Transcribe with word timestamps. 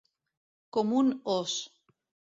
Com 0.77 0.95
un 1.03 1.13
ós. 1.37 1.59